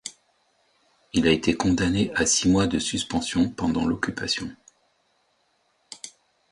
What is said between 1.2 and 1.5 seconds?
a